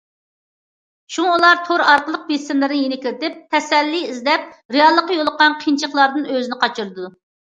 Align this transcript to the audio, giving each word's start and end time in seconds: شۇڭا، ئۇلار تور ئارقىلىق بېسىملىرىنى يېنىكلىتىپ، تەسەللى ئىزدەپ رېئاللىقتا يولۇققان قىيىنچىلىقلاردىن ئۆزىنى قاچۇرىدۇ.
شۇڭا، 1.15 1.33
ئۇلار 1.33 1.59
تور 1.65 1.83
ئارقىلىق 1.89 2.23
بېسىملىرىنى 2.31 2.79
يېنىكلىتىپ، 2.85 3.35
تەسەللى 3.55 3.99
ئىزدەپ 4.07 4.47
رېئاللىقتا 4.77 5.19
يولۇققان 5.19 5.57
قىيىنچىلىقلاردىن 5.61 6.27
ئۆزىنى 6.33 6.59
قاچۇرىدۇ. 6.65 7.11